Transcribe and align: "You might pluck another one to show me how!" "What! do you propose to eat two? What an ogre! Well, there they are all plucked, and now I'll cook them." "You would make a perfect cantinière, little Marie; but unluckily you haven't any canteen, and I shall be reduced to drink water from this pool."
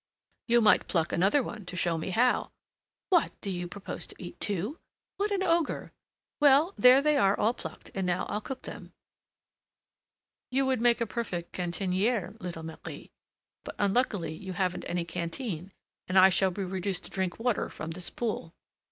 "You 0.47 0.61
might 0.61 0.87
pluck 0.87 1.13
another 1.13 1.43
one 1.43 1.63
to 1.67 1.75
show 1.75 1.95
me 1.99 2.09
how!" 2.09 2.51
"What! 3.09 3.39
do 3.39 3.51
you 3.51 3.67
propose 3.67 4.07
to 4.07 4.15
eat 4.17 4.39
two? 4.39 4.79
What 5.17 5.29
an 5.29 5.43
ogre! 5.43 5.91
Well, 6.39 6.73
there 6.75 7.03
they 7.03 7.17
are 7.17 7.37
all 7.39 7.53
plucked, 7.53 7.91
and 7.93 8.07
now 8.07 8.25
I'll 8.25 8.41
cook 8.41 8.63
them." 8.63 8.93
"You 10.49 10.65
would 10.65 10.81
make 10.81 11.01
a 11.01 11.05
perfect 11.05 11.53
cantinière, 11.53 12.35
little 12.41 12.63
Marie; 12.63 13.11
but 13.63 13.75
unluckily 13.77 14.33
you 14.33 14.53
haven't 14.53 14.85
any 14.87 15.05
canteen, 15.05 15.71
and 16.07 16.17
I 16.17 16.29
shall 16.29 16.49
be 16.49 16.63
reduced 16.63 17.03
to 17.03 17.11
drink 17.11 17.37
water 17.37 17.69
from 17.69 17.91
this 17.91 18.09
pool." 18.09 18.55